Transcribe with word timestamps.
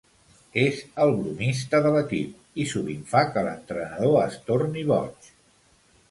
És 0.59 0.77
el 1.03 1.11
bromista 1.17 1.81
de 1.85 1.91
l'equip 1.95 2.61
i 2.63 2.65
sovint 2.71 3.03
fa 3.11 3.21
que 3.35 3.43
l'entrenador 3.49 4.17
es 4.23 4.39
torni 4.49 4.87
boig. 4.93 5.29